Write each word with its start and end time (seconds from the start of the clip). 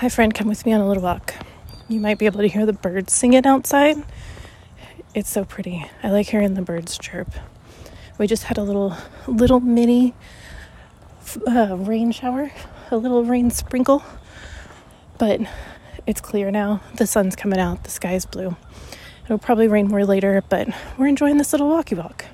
Hi, 0.00 0.08
friend, 0.08 0.32
come 0.32 0.48
with 0.48 0.64
me 0.64 0.72
on 0.72 0.80
a 0.80 0.88
little 0.88 1.02
walk. 1.02 1.34
You 1.86 2.00
might 2.00 2.16
be 2.16 2.24
able 2.24 2.40
to 2.40 2.48
hear 2.48 2.64
the 2.64 2.72
birds 2.72 3.12
singing 3.12 3.44
outside. 3.44 4.02
It's 5.14 5.28
so 5.28 5.44
pretty. 5.44 5.84
I 6.02 6.08
like 6.08 6.28
hearing 6.28 6.54
the 6.54 6.62
birds 6.62 6.96
chirp. 6.96 7.28
We 8.16 8.26
just 8.26 8.44
had 8.44 8.56
a 8.56 8.62
little, 8.62 8.96
little 9.26 9.60
mini 9.60 10.14
uh, 11.46 11.76
rain 11.76 12.12
shower, 12.12 12.50
a 12.90 12.96
little 12.96 13.24
rain 13.24 13.50
sprinkle, 13.50 14.02
but 15.18 15.42
it's 16.06 16.22
clear 16.22 16.50
now. 16.50 16.80
The 16.94 17.06
sun's 17.06 17.36
coming 17.36 17.60
out, 17.60 17.84
the 17.84 17.90
sky's 17.90 18.24
blue. 18.24 18.56
It'll 19.26 19.36
probably 19.36 19.68
rain 19.68 19.88
more 19.88 20.06
later, 20.06 20.42
but 20.48 20.66
we're 20.96 21.08
enjoying 21.08 21.36
this 21.36 21.52
little 21.52 21.68
walkie 21.68 21.96
walk. 21.96 22.24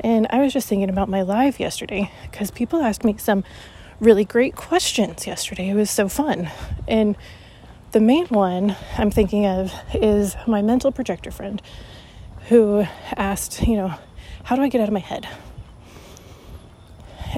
And 0.00 0.26
I 0.30 0.40
was 0.40 0.52
just 0.52 0.66
thinking 0.66 0.90
about 0.90 1.08
my 1.08 1.22
live 1.22 1.60
yesterday 1.60 2.10
because 2.28 2.50
people 2.50 2.82
asked 2.82 3.04
me 3.04 3.16
some 3.18 3.44
really 4.00 4.24
great 4.24 4.54
questions 4.54 5.26
yesterday. 5.26 5.70
It 5.70 5.74
was 5.74 5.90
so 5.90 6.08
fun. 6.08 6.50
And 6.86 7.16
the 7.92 8.00
main 8.00 8.26
one 8.26 8.76
I'm 8.96 9.10
thinking 9.10 9.46
of 9.46 9.72
is 9.94 10.36
my 10.46 10.62
mental 10.62 10.92
projector 10.92 11.30
friend 11.30 11.60
who 12.48 12.86
asked, 13.16 13.66
you 13.66 13.76
know, 13.76 13.94
how 14.44 14.56
do 14.56 14.62
I 14.62 14.68
get 14.68 14.80
out 14.80 14.88
of 14.88 14.94
my 14.94 15.00
head? 15.00 15.28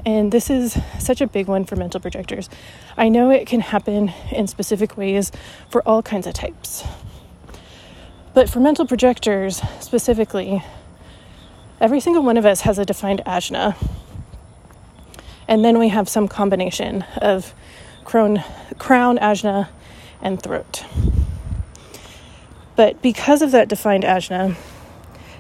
And 0.07 0.31
this 0.31 0.51
is 0.51 0.79
such 0.99 1.21
a 1.21 1.27
big 1.27 1.49
one 1.49 1.65
for 1.65 1.77
mental 1.77 2.01
projectors. 2.01 2.49
I 2.97 3.09
know 3.09 3.31
it 3.31 3.47
can 3.47 3.61
happen 3.61 4.13
in 4.31 4.47
specific 4.47 4.97
ways 4.97 5.33
for 5.69 5.87
all 5.87 6.03
kinds 6.03 6.27
of 6.27 6.35
types. 6.35 6.85
But 8.33 8.49
for 8.49 8.61
mental 8.61 8.87
projectors 8.87 9.61
specifically, 9.81 10.63
every 11.81 11.99
single 11.99 12.23
one 12.23 12.37
of 12.37 12.47
us 12.47 12.61
has 12.61 12.79
a 12.79 12.85
defined 12.85 13.23
ajna 13.27 13.77
and 15.51 15.65
then 15.65 15.81
we 15.81 15.89
have 15.89 16.09
some 16.09 16.29
combination 16.29 17.05
of 17.17 17.53
crown, 18.05 18.43
crown 18.79 19.19
ajna, 19.19 19.69
and 20.23 20.41
throat. 20.41 20.85
But 22.77 23.03
because 23.03 23.43
of 23.43 23.51
that 23.51 23.69
defined 23.69 24.05
ajna, 24.05 24.57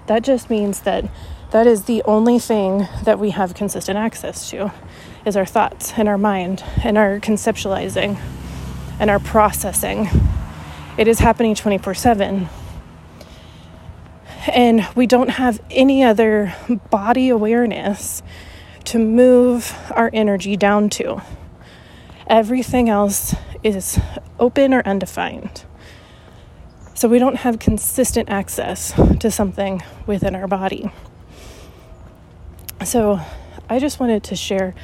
that 0.09 0.25
just 0.25 0.51
means 0.51 0.81
that 0.81 1.09
that 1.53 1.67
is 1.69 1.85
the 1.85 2.03
only 2.03 2.41
thing 2.41 2.89
that 3.05 3.21
we 3.21 3.31
have 3.31 3.55
consistent 3.55 3.97
access 3.97 4.51
to 4.51 4.73
is 5.25 5.37
our 5.37 5.47
thoughts 5.47 5.93
and 5.97 6.09
our 6.09 6.19
mind 6.19 6.65
and 6.83 6.99
our 6.99 7.21
conceptualizing 7.21 8.19
and 8.99 9.11
our 9.11 9.21
processing. 9.21 10.09
It 10.99 11.07
is 11.07 11.21
happening 11.21 11.55
24 11.55 11.95
7. 11.95 12.49
And 14.53 14.89
we 14.97 15.07
don't 15.07 15.31
have 15.31 15.61
any 15.71 16.03
other 16.03 16.55
body 16.91 17.29
awareness 17.29 18.23
to 18.91 18.99
move 18.99 19.73
our 19.93 20.11
energy 20.13 20.57
down 20.57 20.91
to. 20.91 21.23
Everything 22.27 22.89
else 22.89 23.37
is 23.63 24.01
open 24.41 24.75
or 24.75 24.83
undefined. 24.85 25.65
So 26.95 27.09
we 27.09 27.21
don't 27.21 27.37
have 27.37 27.61
consistent 27.61 28.29
access 28.29 28.93
to 29.21 29.31
something 29.31 29.81
within 30.07 30.35
our 30.35 30.49
body. 30.49 30.91
So 32.85 33.21
I 33.69 33.79
just 33.79 34.01
wanted 34.01 34.25
to 34.25 34.35
share 34.35 34.75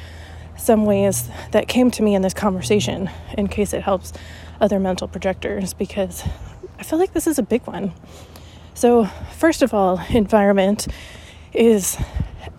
some 0.55 0.85
ways 0.85 1.29
that 1.51 1.67
came 1.67 1.91
to 1.91 2.01
me 2.01 2.15
in 2.15 2.21
this 2.21 2.33
conversation 2.33 3.09
in 3.37 3.49
case 3.49 3.73
it 3.73 3.81
helps 3.81 4.13
other 4.61 4.79
mental 4.79 5.09
projectors 5.09 5.73
because 5.73 6.23
I 6.79 6.83
feel 6.83 6.97
like 6.97 7.11
this 7.11 7.27
is 7.27 7.37
a 7.37 7.43
big 7.43 7.67
one. 7.67 7.91
So, 8.73 9.05
first 9.35 9.61
of 9.61 9.73
all, 9.73 9.99
environment 10.09 10.87
is 11.51 11.97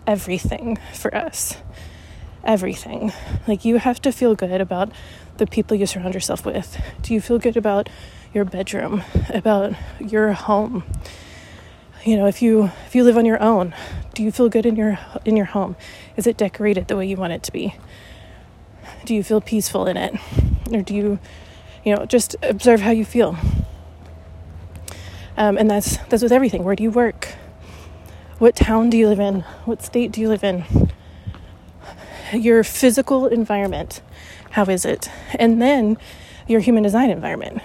everything 0.09 0.79
for 0.93 1.13
us. 1.13 1.55
Everything. 2.43 3.13
Like 3.47 3.63
you 3.63 3.77
have 3.77 4.01
to 4.01 4.11
feel 4.11 4.33
good 4.33 4.59
about 4.59 4.91
the 5.37 5.45
people 5.45 5.77
you 5.77 5.85
surround 5.85 6.15
yourself 6.15 6.45
with. 6.45 6.81
Do 7.03 7.13
you 7.13 7.21
feel 7.21 7.37
good 7.37 7.55
about 7.55 7.89
your 8.33 8.43
bedroom, 8.43 9.03
about 9.29 9.73
your 9.99 10.33
home? 10.33 10.83
You 12.03 12.17
know, 12.17 12.25
if 12.25 12.41
you 12.41 12.71
if 12.87 12.95
you 12.95 13.03
live 13.03 13.17
on 13.17 13.25
your 13.25 13.41
own, 13.41 13.75
do 14.15 14.23
you 14.23 14.31
feel 14.31 14.49
good 14.49 14.65
in 14.65 14.75
your 14.75 14.97
in 15.25 15.37
your 15.37 15.45
home? 15.45 15.75
Is 16.17 16.25
it 16.25 16.37
decorated 16.37 16.87
the 16.87 16.97
way 16.97 17.05
you 17.05 17.15
want 17.15 17.33
it 17.33 17.43
to 17.43 17.51
be? 17.51 17.75
Do 19.05 19.13
you 19.13 19.23
feel 19.23 19.41
peaceful 19.41 19.85
in 19.85 19.95
it? 19.95 20.15
Or 20.71 20.81
do 20.81 20.95
you 20.95 21.19
you 21.83 21.95
know, 21.95 22.05
just 22.05 22.35
observe 22.41 22.81
how 22.81 22.91
you 22.91 23.05
feel. 23.05 23.37
Um, 25.37 25.57
and 25.57 25.69
that's 25.69 25.97
that's 26.09 26.23
with 26.23 26.31
everything. 26.31 26.63
Where 26.63 26.75
do 26.75 26.83
you 26.83 26.91
work? 26.91 27.35
What 28.39 28.55
town 28.55 28.89
do 28.89 28.97
you 28.97 29.09
live 29.09 29.19
in? 29.19 29.41
What 29.65 29.83
state 29.83 30.13
do 30.13 30.21
you 30.21 30.29
live 30.29 30.45
in? 30.45 30.63
Your 32.33 32.63
physical 32.63 33.27
environment, 33.27 34.01
how 34.51 34.63
is 34.63 34.85
it? 34.85 35.11
And 35.37 35.61
then 35.61 35.97
your 36.47 36.61
human 36.61 36.83
design 36.83 37.09
environment. 37.09 37.61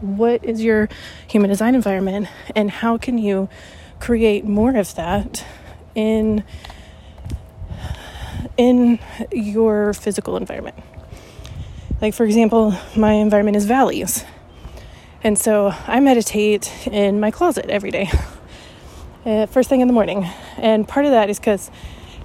What 0.00 0.42
is 0.42 0.64
your 0.64 0.88
human 1.26 1.50
design 1.50 1.74
environment, 1.74 2.28
and 2.56 2.70
how 2.70 2.96
can 2.96 3.18
you 3.18 3.50
create 4.00 4.46
more 4.46 4.74
of 4.74 4.94
that 4.94 5.44
in 5.94 6.42
in 8.56 8.98
your 9.30 9.92
physical 9.92 10.38
environment? 10.38 10.76
Like 12.00 12.14
for 12.14 12.24
example, 12.24 12.74
my 12.96 13.12
environment 13.12 13.58
is 13.58 13.66
valleys. 13.66 14.24
And 15.22 15.38
so 15.38 15.74
I 15.86 16.00
meditate 16.00 16.72
in 16.86 17.20
my 17.20 17.30
closet 17.30 17.66
every 17.68 17.90
day. 17.90 18.10
uh, 19.24 19.46
first 19.46 19.68
thing 19.68 19.80
in 19.80 19.88
the 19.88 19.94
morning. 19.94 20.24
And 20.56 20.86
part 20.86 21.06
of 21.06 21.12
that 21.12 21.30
is 21.30 21.38
because 21.38 21.70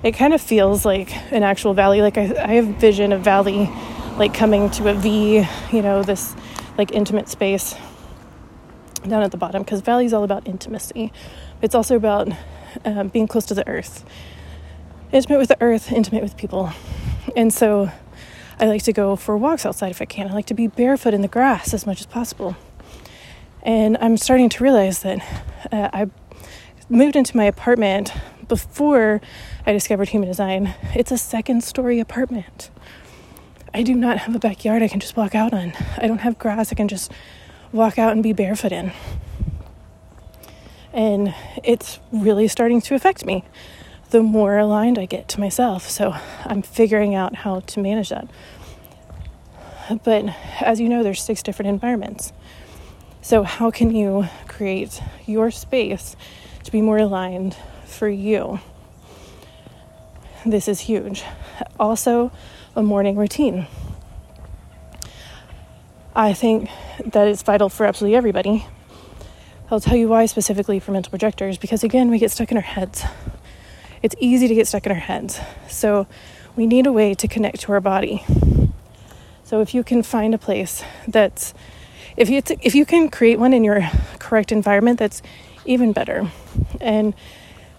it 0.03 0.13
kind 0.13 0.33
of 0.33 0.41
feels 0.41 0.85
like 0.85 1.15
an 1.31 1.43
actual 1.43 1.73
valley. 1.73 2.01
Like 2.01 2.17
I, 2.17 2.33
I 2.37 2.53
have 2.53 2.65
vision 2.77 3.11
of 3.11 3.21
valley 3.21 3.69
like 4.17 4.33
coming 4.33 4.69
to 4.71 4.89
a 4.89 4.93
V, 4.93 5.45
you 5.71 5.81
know, 5.81 6.03
this 6.03 6.35
like 6.77 6.91
intimate 6.91 7.29
space 7.29 7.75
down 9.07 9.23
at 9.23 9.31
the 9.31 9.37
bottom 9.37 9.63
because 9.63 9.81
valley 9.81 10.05
is 10.05 10.13
all 10.13 10.23
about 10.23 10.47
intimacy. 10.47 11.11
It's 11.61 11.75
also 11.75 11.95
about 11.95 12.29
uh, 12.85 13.05
being 13.05 13.27
close 13.27 13.45
to 13.47 13.53
the 13.53 13.67
earth, 13.67 14.05
intimate 15.11 15.39
with 15.39 15.49
the 15.49 15.57
earth, 15.61 15.91
intimate 15.91 16.23
with 16.23 16.37
people. 16.37 16.71
And 17.35 17.53
so 17.53 17.91
I 18.59 18.66
like 18.66 18.83
to 18.83 18.93
go 18.93 19.16
for 19.16 19.37
walks 19.37 19.66
outside 19.66 19.91
if 19.91 20.01
I 20.01 20.05
can. 20.05 20.29
I 20.29 20.33
like 20.33 20.47
to 20.47 20.53
be 20.53 20.67
barefoot 20.67 21.13
in 21.13 21.21
the 21.21 21.27
grass 21.27 21.73
as 21.73 21.85
much 21.85 22.01
as 22.01 22.05
possible. 22.05 22.55
And 23.63 23.97
I'm 23.99 24.17
starting 24.17 24.49
to 24.49 24.63
realize 24.63 25.01
that 25.01 25.19
uh, 25.71 25.89
I 25.91 26.09
moved 26.89 27.16
into 27.16 27.38
my 27.38 27.45
apartment 27.45 28.11
before 28.47 29.22
I 29.66 29.72
discovered 29.72 30.09
human 30.09 30.27
design. 30.27 30.73
It's 30.95 31.11
a 31.11 31.17
second 31.17 31.63
story 31.63 32.00
apartment. 32.00 32.72
I 33.73 33.83
do 33.83 33.94
not 33.94 34.17
have 34.19 34.35
a 34.35 34.39
backyard 34.39 34.81
I 34.81 34.88
can 34.88 34.99
just 34.99 35.16
walk 35.16 35.35
out 35.35 35.53
on. 35.53 35.73
I 35.97 36.07
don't 36.07 36.19
have 36.19 36.39
grass 36.39 36.72
I 36.72 36.75
can 36.75 36.88
just 36.88 37.11
walk 37.72 37.99
out 37.99 38.13
and 38.13 38.23
be 38.23 38.33
barefoot 38.33 38.72
in. 38.72 38.91
And 40.91 41.35
it's 41.63 41.99
really 42.11 42.47
starting 42.47 42.81
to 42.81 42.95
affect 42.95 43.25
me 43.25 43.45
the 44.09 44.23
more 44.23 44.57
aligned 44.57 44.97
I 44.97 45.05
get 45.05 45.28
to 45.29 45.39
myself. 45.39 45.88
So 45.88 46.16
I'm 46.45 46.63
figuring 46.63 47.13
out 47.13 47.35
how 47.35 47.59
to 47.59 47.79
manage 47.79 48.09
that. 48.09 48.28
But 50.03 50.35
as 50.61 50.79
you 50.79 50.89
know, 50.89 51.03
there's 51.03 51.22
six 51.22 51.44
different 51.44 51.69
environments. 51.69 52.33
So, 53.22 53.44
how 53.44 53.69
can 53.69 53.94
you 53.94 54.28
create 54.47 55.01
your 55.25 55.51
space 55.51 56.16
to 56.64 56.72
be 56.72 56.81
more 56.81 56.97
aligned 56.97 57.56
for 57.86 58.08
you. 58.08 58.59
This 60.46 60.68
is 60.68 60.81
huge. 60.81 61.24
Also, 61.80 62.31
a 62.75 62.84
morning 62.84 63.18
routine. 63.18 63.68
I 66.16 66.34
think 66.34 66.70
that 67.06 67.28
is 67.28 67.44
vital 67.44 67.70
for 67.70 67.86
absolutely 67.86 68.16
everybody. 68.16 68.66
I'll 69.72 69.80
tell 69.80 69.96
you 69.96 70.08
why 70.08 70.25
specifically 70.25 70.80
for 70.80 70.92
mental 70.92 71.09
projectors 71.09 71.58
because 71.58 71.84
again, 71.84 72.09
we 72.09 72.18
get 72.20 72.31
stuck 72.31 72.52
in 72.52 72.58
our 72.58 72.64
heads. 72.64 73.03
It's 74.02 74.16
easy 74.20 74.47
to 74.47 74.56
get 74.56 74.68
stuck 74.68 74.86
in 74.86 74.91
our 74.91 74.97
heads. 74.97 75.40
So, 75.68 76.08
we 76.56 76.66
need 76.68 76.88
a 76.88 76.91
way 76.91 77.14
to 77.14 77.28
connect 77.28 77.62
to 77.62 77.72
our 77.74 77.81
body. 77.81 78.24
So, 79.44 79.62
if 79.62 79.74
you 79.74 79.84
can 79.84 80.03
find 80.03 80.34
a 80.34 80.38
place 80.38 80.84
that's 81.08 81.53
if 82.17 82.29
you 82.29 82.41
if 82.62 82.76
you 82.76 82.85
can 82.85 83.09
create 83.09 83.40
one 83.40 83.53
in 83.53 83.64
your 83.64 83.90
correct 84.20 84.52
environment 84.52 85.00
that's 85.00 85.22
even 85.66 85.94
better. 85.94 86.32
And 86.82 87.14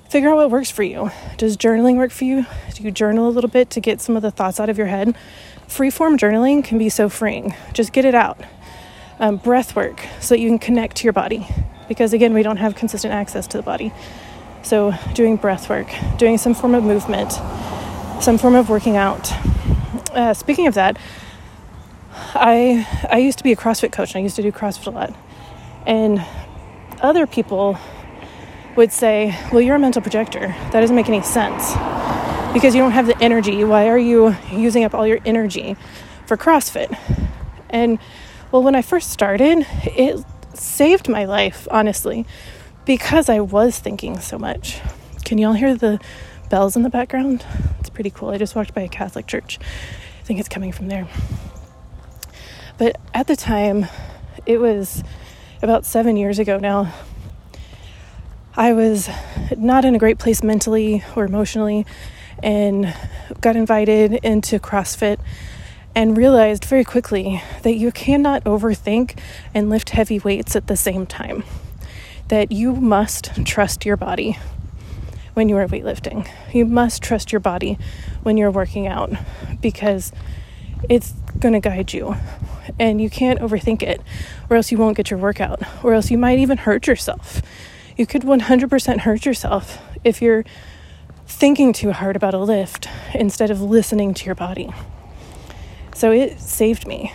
figure 0.09 0.31
out 0.31 0.37
what 0.37 0.51
works 0.51 0.71
for 0.71 0.83
you. 0.83 1.11
Does 1.37 1.57
journaling 1.57 1.97
work 1.97 2.11
for 2.11 2.25
you? 2.25 2.47
Do 2.75 2.83
you 2.83 2.91
journal 2.91 3.29
a 3.29 3.31
little 3.31 3.51
bit 3.51 3.71
to 3.71 3.81
get 3.81 4.01
some 4.01 4.17
of 4.17 4.23
the 4.23 4.31
thoughts 4.31 4.61
out 4.61 4.69
of 4.69 4.79
your 4.79 4.89
head? 4.89 5.17
Free 5.69 5.91
form 5.91 6.19
journaling 6.19 6.65
can 6.65 6.79
be 6.79 6.89
so 6.89 7.09
freeing. 7.09 7.55
Just 7.73 7.93
get 7.93 8.05
it 8.05 8.15
out. 8.15 8.41
Um, 9.19 9.37
breath 9.37 9.77
work 9.77 10.01
so 10.21 10.35
that 10.35 10.41
you 10.41 10.49
can 10.49 10.59
connect 10.59 10.97
to 10.97 11.05
your 11.05 11.13
body. 11.13 11.47
Because 11.89 12.13
again, 12.13 12.35
we 12.35 12.43
don't 12.43 12.57
have 12.57 12.75
consistent 12.75 13.13
access 13.13 13.47
to 13.49 13.57
the 13.57 13.63
body. 13.63 13.93
So, 14.63 14.93
doing 15.15 15.37
breath 15.37 15.71
work, 15.71 15.89
doing 16.19 16.39
some 16.39 16.55
form 16.55 16.75
of 16.75 16.85
movement, 16.85 17.33
some 18.23 18.37
form 18.37 18.55
of 18.55 18.69
working 18.69 18.97
out. 18.97 19.33
Uh, 20.13 20.35
speaking 20.35 20.67
of 20.67 20.75
that, 20.75 20.99
I 22.35 22.87
I 23.11 23.19
used 23.19 23.39
to 23.39 23.45
be 23.45 23.53
a 23.53 23.57
CrossFit 23.57 23.93
coach 23.93 24.11
and 24.11 24.21
I 24.21 24.23
used 24.23 24.37
to 24.37 24.43
do 24.43 24.53
CrossFit 24.53 24.87
a 24.87 24.91
lot. 24.91 25.15
And 25.87 26.25
other 27.01 27.27
people 27.27 27.79
would 28.77 28.93
say, 28.93 29.37
Well, 29.53 29.61
you're 29.61 29.77
a 29.77 29.79
mental 29.79 30.03
projector. 30.03 30.49
That 30.71 30.81
doesn't 30.81 30.97
make 30.97 31.09
any 31.09 31.23
sense 31.23 31.73
because 32.53 32.75
you 32.75 32.81
don't 32.81 32.93
have 32.93 33.07
the 33.07 33.19
energy. 33.23 33.65
Why 33.65 33.89
are 33.89 33.99
you 33.99 34.37
using 34.53 34.85
up 34.85 34.95
all 34.95 35.07
your 35.07 35.21
energy 35.25 35.77
for 36.27 36.37
CrossFit? 36.37 36.97
And 37.69 37.99
Well, 38.53 38.63
when 38.63 38.75
I 38.75 38.83
first 38.83 39.11
started, 39.11 39.67
it 39.85 40.25
saved 40.55 41.09
my 41.09 41.25
life, 41.25 41.67
honestly, 41.71 42.27
because 42.85 43.29
I 43.29 43.41
was 43.41 43.79
thinking 43.79 44.19
so 44.21 44.39
much. 44.39 44.81
Can 45.25 45.39
y'all 45.39 45.53
hear 45.53 45.75
the 45.75 46.01
bells 46.49 46.75
in 46.77 46.83
the 46.83 46.91
background? 46.91 47.45
It's 47.79 47.91
pretty 47.91 48.11
cool. 48.11 48.31
I 48.31 48.39
just 48.39 48.57
walked 48.57 48.75
by 48.75 48.83
a 48.83 48.89
Catholic 48.89 49.27
church. 49.27 49.59
I 50.21 50.25
think 50.25 50.41
it's 50.41 50.49
coming 50.49 50.73
from 50.73 50.89
there. 50.89 51.07
But 52.79 52.97
at 53.15 53.27
the 53.27 53.37
time, 53.37 53.87
it 54.47 54.59
was 54.59 55.05
about 55.63 55.85
seven 55.85 56.17
years 56.17 56.39
ago 56.39 56.59
now. 56.59 56.93
I 58.57 58.73
was 58.73 59.09
not 59.57 59.85
in 59.85 59.95
a 59.95 59.99
great 59.99 60.19
place 60.19 60.43
mentally 60.43 61.05
or 61.15 61.25
emotionally 61.25 61.87
and 62.43 62.95
got 63.41 63.57
invited 63.57 64.15
into 64.25 64.59
CrossFit 64.59 65.19
and 65.95 66.17
realized 66.17 66.65
very 66.65 66.85
quickly 66.85 67.43
that 67.63 67.75
you 67.75 67.93
cannot 67.93 68.45
overthink 68.45 69.19
and 69.55 69.69
lift 69.69 69.91
heavy 69.91 70.19
weights 70.19 70.57
at 70.57 70.67
the 70.67 70.77
same 70.77 71.07
time. 71.07 71.45
That 72.29 72.53
you 72.53 72.75
must 72.75 73.45
trust 73.45 73.85
your 73.85 73.97
body 73.97 74.39
when 75.35 75.49
you 75.49 75.57
are 75.57 75.67
weightlifting. 75.67 76.29
You 76.53 76.65
must 76.65 77.03
trust 77.03 77.33
your 77.33 77.41
body 77.41 77.79
when 78.23 78.37
you're 78.37 78.51
working 78.51 78.87
out 78.87 79.11
because 79.61 80.13
it's 80.89 81.13
going 81.39 81.55
to 81.55 81.61
guide 81.61 81.93
you 81.93 82.17
and 82.79 83.01
you 83.01 83.11
can't 83.11 83.41
overthink 83.41 83.83
it 83.83 84.01
or 84.49 84.57
else 84.57 84.71
you 84.71 84.79
won't 84.79 84.97
get 84.97 85.11
your 85.11 85.19
workout 85.19 85.63
or 85.83 85.95
else 85.95 86.11
you 86.11 86.19
might 86.19 86.39
even 86.39 86.59
hurt 86.59 86.87
yourself. 86.87 87.43
You 87.97 88.07
could 88.07 88.23
100% 88.23 89.01
hurt 89.01 89.27
yourself 89.27 89.79
if 90.05 90.23
you're 90.23 90.45
thinking 91.27 91.73
too 91.73 91.93
hard 91.93 92.17
about 92.17 92.35
a 92.35 92.39
lift 92.39 92.89
instead 93.15 93.51
of 93.51 93.61
listening 93.61 94.15
to 94.15 94.27
your 94.27 94.35
body. 94.35 94.71
So 95.95 96.11
it 96.11 96.41
saved 96.41 96.87
me. 96.87 97.13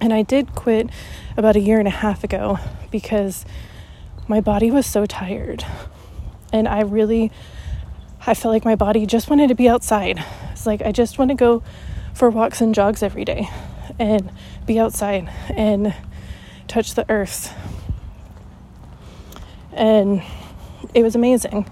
And 0.00 0.12
I 0.12 0.22
did 0.22 0.54
quit 0.54 0.90
about 1.36 1.56
a 1.56 1.60
year 1.60 1.78
and 1.78 1.88
a 1.88 1.90
half 1.92 2.22
ago 2.22 2.58
because 2.90 3.44
my 4.28 4.40
body 4.40 4.70
was 4.70 4.86
so 4.86 5.06
tired. 5.06 5.64
And 6.52 6.68
I 6.68 6.80
really 6.80 7.32
I 8.28 8.34
felt 8.34 8.52
like 8.52 8.64
my 8.64 8.74
body 8.74 9.06
just 9.06 9.30
wanted 9.30 9.48
to 9.48 9.54
be 9.54 9.68
outside. 9.68 10.22
It's 10.50 10.66
like 10.66 10.82
I 10.82 10.90
just 10.90 11.16
want 11.16 11.30
to 11.30 11.36
go 11.36 11.62
for 12.16 12.30
walks 12.30 12.62
and 12.62 12.74
jogs 12.74 13.02
every 13.02 13.26
day 13.26 13.46
and 13.98 14.32
be 14.64 14.80
outside 14.80 15.28
and 15.50 15.94
touch 16.66 16.94
the 16.94 17.04
earth. 17.10 17.52
And 19.74 20.22
it 20.94 21.02
was 21.02 21.14
amazing. 21.14 21.68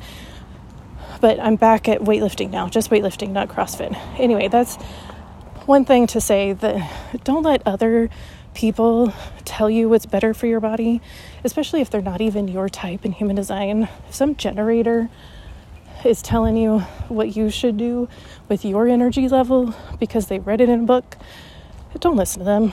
But 1.23 1.41
I'm 1.41 1.56
back 1.56 1.88
at 1.88 2.00
weightlifting 2.00 2.50
now, 2.50 2.69
just 2.69 2.91
weightlifting, 2.91 3.31
not 3.31 3.49
CrossFit. 3.49 3.96
Anyway, 4.20 4.49
that's 4.49 4.76
one 5.64 5.87
thing 5.87 6.06
to 6.08 6.20
say 6.20 6.52
that 6.52 7.25
don't 7.25 7.43
let 7.43 7.62
other 7.67 8.11
people 8.52 9.14
tell 9.46 9.70
you 9.70 9.88
what's 9.88 10.05
better 10.05 10.35
for 10.35 10.46
your 10.46 10.61
body, 10.61 11.00
especially 11.43 11.81
if 11.81 11.88
they're 11.88 12.02
not 12.02 12.20
even 12.20 12.49
your 12.49 12.69
type 12.69 13.06
in 13.06 13.12
human 13.12 13.35
design. 13.35 13.88
Some 14.11 14.37
generator 14.37 15.08
is 16.06 16.22
telling 16.22 16.56
you 16.56 16.80
what 17.08 17.36
you 17.36 17.50
should 17.50 17.76
do 17.76 18.08
with 18.48 18.64
your 18.64 18.88
energy 18.88 19.28
level 19.28 19.74
because 19.98 20.26
they 20.26 20.38
read 20.38 20.60
it 20.60 20.68
in 20.68 20.80
a 20.80 20.84
book, 20.84 21.16
don't 22.00 22.16
listen 22.16 22.40
to 22.40 22.44
them. 22.44 22.72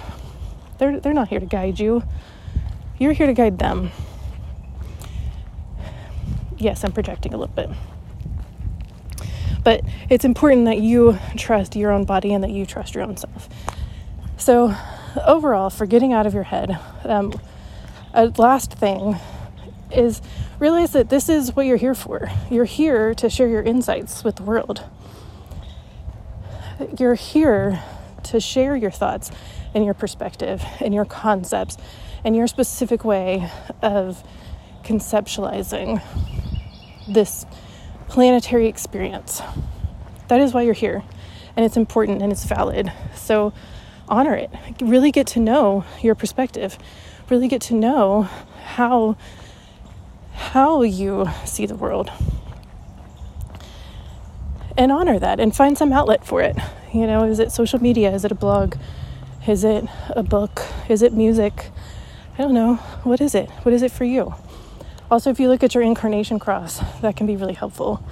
They're, 0.77 0.99
they're 0.99 1.13
not 1.13 1.27
here 1.27 1.39
to 1.39 1.45
guide 1.45 1.79
you, 1.79 2.03
you're 2.97 3.13
here 3.13 3.27
to 3.27 3.33
guide 3.33 3.59
them. 3.59 3.91
Yes, 6.57 6.83
I'm 6.83 6.91
projecting 6.91 7.33
a 7.33 7.37
little 7.37 7.55
bit. 7.55 7.69
But 9.63 9.81
it's 10.09 10.25
important 10.25 10.65
that 10.65 10.79
you 10.79 11.17
trust 11.37 11.75
your 11.75 11.91
own 11.91 12.05
body 12.05 12.33
and 12.33 12.43
that 12.43 12.51
you 12.51 12.65
trust 12.65 12.95
your 12.95 13.03
own 13.03 13.17
self. 13.17 13.47
So, 14.37 14.75
overall, 15.25 15.69
for 15.69 15.85
getting 15.85 16.13
out 16.13 16.25
of 16.25 16.33
your 16.33 16.43
head, 16.43 16.79
um, 17.03 17.39
a 18.13 18.27
last 18.37 18.73
thing 18.73 19.17
is 19.93 20.21
realize 20.59 20.91
that 20.91 21.09
this 21.09 21.29
is 21.29 21.55
what 21.55 21.65
you're 21.65 21.77
here 21.77 21.95
for. 21.95 22.29
You're 22.49 22.65
here 22.65 23.13
to 23.15 23.29
share 23.29 23.47
your 23.47 23.63
insights 23.63 24.23
with 24.23 24.37
the 24.37 24.43
world. 24.43 24.83
You're 26.97 27.15
here 27.15 27.83
to 28.23 28.39
share 28.39 28.75
your 28.75 28.91
thoughts 28.91 29.31
and 29.73 29.85
your 29.85 29.93
perspective 29.93 30.63
and 30.79 30.93
your 30.93 31.05
concepts 31.05 31.77
and 32.23 32.35
your 32.35 32.47
specific 32.47 33.03
way 33.03 33.49
of 33.81 34.23
conceptualizing 34.83 36.01
this 37.07 37.45
planetary 38.07 38.67
experience. 38.67 39.41
That 40.27 40.39
is 40.39 40.53
why 40.53 40.63
you're 40.63 40.73
here, 40.73 41.03
and 41.55 41.65
it's 41.65 41.77
important 41.77 42.21
and 42.21 42.31
it's 42.31 42.45
valid. 42.45 42.91
So 43.15 43.53
honor 44.07 44.35
it. 44.35 44.49
Really 44.81 45.11
get 45.11 45.27
to 45.27 45.39
know 45.39 45.85
your 46.01 46.15
perspective. 46.15 46.77
Really 47.29 47.47
get 47.47 47.61
to 47.63 47.73
know 47.73 48.23
how 48.63 49.17
how 50.41 50.81
you 50.81 51.27
see 51.45 51.65
the 51.65 51.75
world. 51.75 52.11
And 54.75 54.91
honor 54.91 55.19
that 55.19 55.39
and 55.39 55.55
find 55.55 55.77
some 55.77 55.93
outlet 55.93 56.25
for 56.25 56.41
it. 56.41 56.57
You 56.93 57.07
know, 57.07 57.23
is 57.23 57.39
it 57.39 57.51
social 57.51 57.79
media? 57.79 58.11
Is 58.11 58.25
it 58.25 58.31
a 58.31 58.35
blog? 58.35 58.75
Is 59.47 59.63
it 59.63 59.85
a 60.09 60.23
book? 60.23 60.63
Is 60.89 61.01
it 61.01 61.13
music? 61.13 61.69
I 62.37 62.41
don't 62.41 62.53
know. 62.53 62.75
What 63.03 63.21
is 63.21 63.35
it? 63.35 63.49
What 63.63 63.73
is 63.73 63.81
it 63.81 63.91
for 63.91 64.03
you? 64.03 64.33
Also, 65.09 65.29
if 65.29 65.39
you 65.39 65.47
look 65.47 65.63
at 65.63 65.75
your 65.75 65.83
incarnation 65.83 66.39
cross, 66.39 66.79
that 67.01 67.15
can 67.15 67.27
be 67.27 67.35
really 67.35 67.53
helpful. 67.53 68.03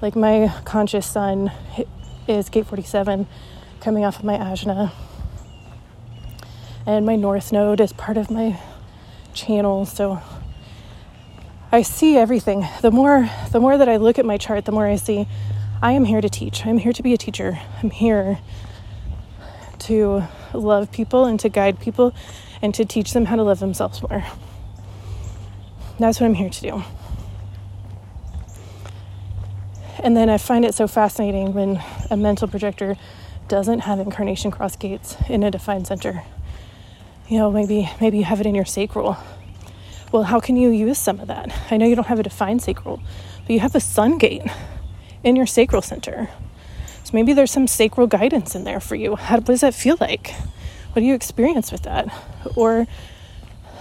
Like 0.00 0.16
my 0.16 0.52
conscious 0.64 1.06
sun 1.06 1.52
is 2.26 2.48
gate 2.48 2.66
47 2.66 3.26
coming 3.80 4.04
off 4.04 4.18
of 4.18 4.24
my 4.24 4.36
ajna. 4.36 4.92
And 6.86 7.04
my 7.04 7.16
north 7.16 7.52
node 7.52 7.80
is 7.80 7.92
part 7.92 8.16
of 8.16 8.30
my 8.30 8.58
channel, 9.32 9.84
so 9.86 10.22
I 11.74 11.82
see 11.82 12.16
everything. 12.16 12.68
The 12.82 12.92
more 12.92 13.28
the 13.50 13.58
more 13.58 13.76
that 13.76 13.88
I 13.88 13.96
look 13.96 14.20
at 14.20 14.24
my 14.24 14.36
chart, 14.36 14.64
the 14.64 14.70
more 14.70 14.86
I 14.86 14.94
see 14.94 15.26
I 15.82 15.90
am 15.90 16.04
here 16.04 16.20
to 16.20 16.28
teach. 16.28 16.64
I'm 16.64 16.78
here 16.78 16.92
to 16.92 17.02
be 17.02 17.12
a 17.12 17.16
teacher. 17.16 17.58
I'm 17.82 17.90
here 17.90 18.38
to 19.80 20.22
love 20.52 20.92
people 20.92 21.24
and 21.24 21.40
to 21.40 21.48
guide 21.48 21.80
people 21.80 22.14
and 22.62 22.72
to 22.76 22.84
teach 22.84 23.12
them 23.12 23.24
how 23.24 23.34
to 23.34 23.42
love 23.42 23.58
themselves 23.58 24.00
more. 24.02 24.24
That's 25.98 26.20
what 26.20 26.28
I'm 26.28 26.34
here 26.34 26.48
to 26.48 26.60
do. 26.60 26.84
And 29.98 30.16
then 30.16 30.30
I 30.30 30.38
find 30.38 30.64
it 30.64 30.74
so 30.74 30.86
fascinating 30.86 31.54
when 31.54 31.82
a 32.08 32.16
mental 32.16 32.46
projector 32.46 32.96
doesn't 33.48 33.80
have 33.80 33.98
incarnation 33.98 34.52
cross 34.52 34.76
gates 34.76 35.16
in 35.28 35.42
a 35.42 35.50
defined 35.50 35.88
center. 35.88 36.22
You 37.26 37.38
know, 37.38 37.50
maybe 37.50 37.90
maybe 38.00 38.18
you 38.18 38.24
have 38.24 38.38
it 38.38 38.46
in 38.46 38.54
your 38.54 38.64
sacral 38.64 39.16
well, 40.14 40.22
how 40.22 40.38
can 40.38 40.54
you 40.54 40.70
use 40.70 40.96
some 40.96 41.18
of 41.18 41.26
that? 41.26 41.52
I 41.72 41.76
know 41.76 41.86
you 41.86 41.96
don't 41.96 42.06
have 42.06 42.20
a 42.20 42.22
defined 42.22 42.62
sacral, 42.62 43.02
but 43.42 43.50
you 43.50 43.58
have 43.58 43.74
a 43.74 43.80
sun 43.80 44.16
gate 44.16 44.44
in 45.24 45.34
your 45.34 45.44
sacral 45.44 45.82
center. 45.82 46.30
So 47.02 47.10
maybe 47.12 47.32
there's 47.32 47.50
some 47.50 47.66
sacral 47.66 48.06
guidance 48.06 48.54
in 48.54 48.62
there 48.62 48.78
for 48.78 48.94
you. 48.94 49.16
How, 49.16 49.38
what 49.38 49.46
does 49.46 49.62
that 49.62 49.74
feel 49.74 49.96
like? 50.00 50.30
What 50.92 51.00
do 51.00 51.02
you 51.04 51.14
experience 51.16 51.72
with 51.72 51.82
that? 51.82 52.16
Or 52.54 52.86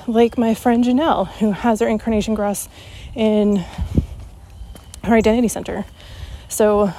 like 0.07 0.35
my 0.35 0.55
friend 0.55 0.83
Janelle, 0.83 1.27
who 1.33 1.51
has 1.51 1.81
her 1.81 1.87
incarnation 1.87 2.35
cross 2.35 2.67
in 3.13 3.63
her 5.03 5.13
identity 5.13 5.49
center. 5.49 5.85
So 6.49 6.91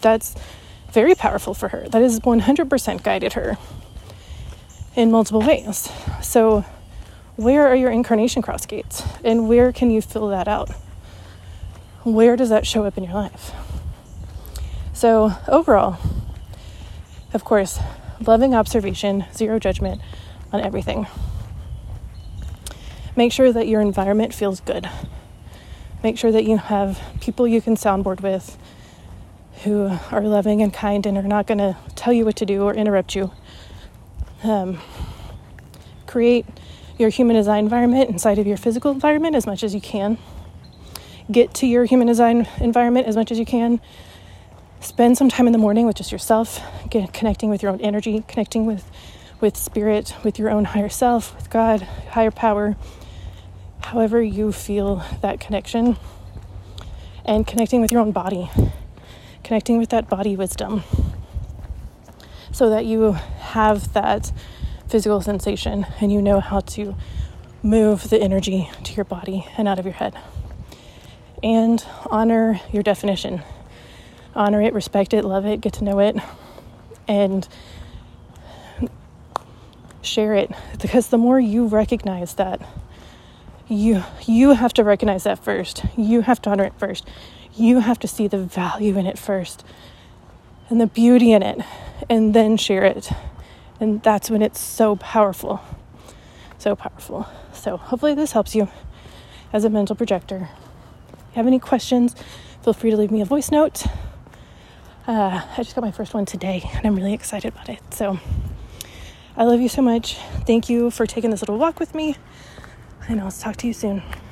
that's 0.00 0.36
very 0.92 1.16
powerful 1.16 1.54
for 1.54 1.70
her. 1.70 1.88
That 1.88 2.02
is 2.02 2.20
100% 2.20 3.02
guided 3.02 3.32
her 3.32 3.58
in 4.94 5.10
multiple 5.10 5.42
ways. 5.42 5.90
So 6.22 6.64
where 7.38 7.68
are 7.68 7.76
your 7.76 7.92
incarnation 7.92 8.42
cross 8.42 8.66
gates 8.66 9.04
and 9.22 9.48
where 9.48 9.70
can 9.72 9.92
you 9.92 10.02
fill 10.02 10.26
that 10.26 10.48
out? 10.48 10.70
Where 12.02 12.34
does 12.34 12.48
that 12.48 12.66
show 12.66 12.84
up 12.84 12.98
in 12.98 13.04
your 13.04 13.14
life? 13.14 13.52
So, 14.92 15.30
overall, 15.46 15.98
of 17.32 17.44
course, 17.44 17.78
loving 18.20 18.56
observation, 18.56 19.24
zero 19.32 19.60
judgment 19.60 20.00
on 20.52 20.60
everything. 20.60 21.06
Make 23.14 23.30
sure 23.30 23.52
that 23.52 23.68
your 23.68 23.82
environment 23.82 24.34
feels 24.34 24.58
good. 24.58 24.90
Make 26.02 26.18
sure 26.18 26.32
that 26.32 26.44
you 26.44 26.56
have 26.56 27.00
people 27.20 27.46
you 27.46 27.60
can 27.60 27.76
soundboard 27.76 28.20
with 28.20 28.58
who 29.62 29.96
are 30.10 30.22
loving 30.22 30.60
and 30.60 30.74
kind 30.74 31.06
and 31.06 31.16
are 31.16 31.22
not 31.22 31.46
going 31.46 31.58
to 31.58 31.76
tell 31.94 32.12
you 32.12 32.24
what 32.24 32.34
to 32.34 32.46
do 32.46 32.64
or 32.64 32.74
interrupt 32.74 33.14
you. 33.14 33.30
Um, 34.42 34.80
create 36.08 36.44
your 36.98 37.08
human 37.08 37.36
design 37.36 37.64
environment 37.64 38.10
inside 38.10 38.38
of 38.38 38.46
your 38.46 38.56
physical 38.56 38.90
environment 38.90 39.36
as 39.36 39.46
much 39.46 39.62
as 39.62 39.74
you 39.74 39.80
can. 39.80 40.18
Get 41.30 41.54
to 41.54 41.66
your 41.66 41.84
human 41.84 42.06
design 42.06 42.48
environment 42.60 43.06
as 43.06 43.16
much 43.16 43.30
as 43.30 43.38
you 43.38 43.46
can. 43.46 43.80
Spend 44.80 45.16
some 45.16 45.28
time 45.28 45.46
in 45.46 45.52
the 45.52 45.58
morning 45.58 45.86
with 45.86 45.96
just 45.96 46.12
yourself, 46.12 46.60
get 46.90 47.12
connecting 47.12 47.50
with 47.50 47.62
your 47.62 47.72
own 47.72 47.80
energy, 47.80 48.24
connecting 48.28 48.66
with 48.66 48.90
with 49.40 49.56
spirit, 49.56 50.14
with 50.24 50.38
your 50.38 50.50
own 50.50 50.64
higher 50.64 50.88
self, 50.88 51.34
with 51.36 51.48
God, 51.48 51.82
higher 52.10 52.30
power. 52.30 52.76
However 53.82 54.20
you 54.20 54.50
feel 54.50 55.04
that 55.22 55.38
connection 55.38 55.96
and 57.24 57.46
connecting 57.46 57.80
with 57.80 57.92
your 57.92 58.00
own 58.00 58.10
body. 58.10 58.50
Connecting 59.44 59.78
with 59.78 59.90
that 59.90 60.08
body 60.08 60.34
wisdom 60.34 60.82
so 62.50 62.70
that 62.70 62.84
you 62.84 63.12
have 63.12 63.92
that 63.92 64.32
physical 64.88 65.20
sensation 65.20 65.86
and 66.00 66.12
you 66.12 66.22
know 66.22 66.40
how 66.40 66.60
to 66.60 66.94
move 67.62 68.08
the 68.10 68.18
energy 68.18 68.70
to 68.84 68.94
your 68.94 69.04
body 69.04 69.46
and 69.56 69.68
out 69.68 69.78
of 69.78 69.84
your 69.84 69.94
head. 69.94 70.14
And 71.42 71.84
honor 72.06 72.60
your 72.72 72.82
definition. 72.82 73.42
Honor 74.34 74.62
it, 74.62 74.72
respect 74.72 75.14
it, 75.14 75.24
love 75.24 75.46
it, 75.46 75.60
get 75.60 75.74
to 75.74 75.84
know 75.84 75.98
it, 75.98 76.16
and 77.06 77.46
share 80.02 80.34
it 80.34 80.50
because 80.80 81.08
the 81.08 81.18
more 81.18 81.38
you 81.38 81.66
recognize 81.66 82.34
that 82.34 82.60
you 83.68 84.02
you 84.26 84.54
have 84.54 84.72
to 84.74 84.84
recognize 84.84 85.24
that 85.24 85.38
first. 85.38 85.84
You 85.96 86.22
have 86.22 86.40
to 86.42 86.50
honor 86.50 86.64
it 86.64 86.72
first. 86.78 87.06
You 87.54 87.80
have 87.80 87.98
to 88.00 88.08
see 88.08 88.26
the 88.26 88.38
value 88.38 88.96
in 88.96 89.06
it 89.06 89.18
first 89.18 89.64
and 90.70 90.80
the 90.80 90.86
beauty 90.86 91.32
in 91.32 91.42
it 91.42 91.60
and 92.08 92.34
then 92.34 92.56
share 92.56 92.84
it. 92.84 93.10
And 93.80 94.02
that's 94.02 94.30
when 94.30 94.42
it's 94.42 94.60
so 94.60 94.96
powerful. 94.96 95.60
So 96.58 96.74
powerful. 96.74 97.28
So 97.52 97.76
hopefully 97.76 98.14
this 98.14 98.32
helps 98.32 98.54
you 98.54 98.68
as 99.52 99.64
a 99.64 99.70
mental 99.70 99.94
projector. 99.94 100.48
If 101.12 101.18
you 101.18 101.36
have 101.36 101.46
any 101.46 101.58
questions, 101.58 102.14
feel 102.62 102.72
free 102.72 102.90
to 102.90 102.96
leave 102.96 103.10
me 103.10 103.20
a 103.20 103.24
voice 103.24 103.50
note. 103.50 103.86
Uh, 105.06 105.40
I 105.56 105.62
just 105.62 105.74
got 105.74 105.82
my 105.82 105.90
first 105.90 106.12
one 106.12 106.26
today 106.26 106.68
and 106.74 106.86
I'm 106.86 106.96
really 106.96 107.14
excited 107.14 107.52
about 107.52 107.68
it. 107.68 107.80
So 107.94 108.18
I 109.36 109.44
love 109.44 109.60
you 109.60 109.68
so 109.68 109.80
much. 109.80 110.16
Thank 110.46 110.68
you 110.68 110.90
for 110.90 111.06
taking 111.06 111.30
this 111.30 111.40
little 111.40 111.58
walk 111.58 111.80
with 111.80 111.94
me 111.94 112.16
and 113.08 113.20
I'll 113.20 113.30
talk 113.30 113.56
to 113.56 113.66
you 113.66 113.72
soon. 113.72 114.02